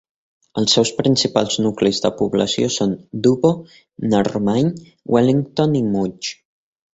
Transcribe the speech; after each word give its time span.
Els 0.59 0.71
seus 0.75 0.91
principals 1.01 1.57
nuclis 1.65 1.99
de 2.05 2.11
població 2.21 2.69
són 2.77 2.95
Dubbo, 3.27 3.51
Narromine, 4.15 4.73
Wellington 5.17 5.77
i 5.83 5.85
Mudgee. 5.93 6.35